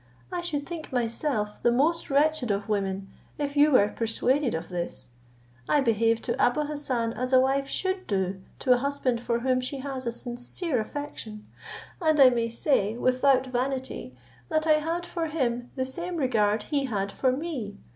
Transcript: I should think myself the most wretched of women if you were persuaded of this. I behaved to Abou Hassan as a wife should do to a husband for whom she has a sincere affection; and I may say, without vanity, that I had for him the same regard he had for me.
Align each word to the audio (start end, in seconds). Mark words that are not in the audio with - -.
I 0.31 0.41
should 0.41 0.65
think 0.65 0.91
myself 0.91 1.61
the 1.61 1.71
most 1.71 2.09
wretched 2.09 2.49
of 2.49 2.67
women 2.67 3.11
if 3.37 3.55
you 3.55 3.69
were 3.69 3.89
persuaded 3.89 4.55
of 4.55 4.67
this. 4.69 5.09
I 5.69 5.79
behaved 5.81 6.23
to 6.23 6.43
Abou 6.43 6.61
Hassan 6.61 7.13
as 7.13 7.31
a 7.33 7.39
wife 7.39 7.67
should 7.67 8.07
do 8.07 8.41
to 8.61 8.71
a 8.71 8.77
husband 8.77 9.21
for 9.21 9.41
whom 9.41 9.61
she 9.61 9.77
has 9.81 10.07
a 10.07 10.11
sincere 10.11 10.81
affection; 10.81 11.45
and 12.01 12.19
I 12.19 12.31
may 12.31 12.49
say, 12.49 12.97
without 12.97 13.45
vanity, 13.45 14.15
that 14.49 14.65
I 14.65 14.79
had 14.79 15.05
for 15.05 15.27
him 15.27 15.69
the 15.75 15.85
same 15.85 16.17
regard 16.17 16.63
he 16.63 16.85
had 16.85 17.11
for 17.11 17.31
me. 17.31 17.77